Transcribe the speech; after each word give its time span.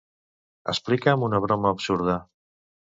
Explica'm 0.73 1.27
una 1.29 1.43
broma 1.47 1.77
absurda. 1.77 2.21